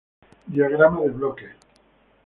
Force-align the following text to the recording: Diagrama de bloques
Diagrama 0.51 1.03
de 1.05 1.09
bloques 1.11 1.55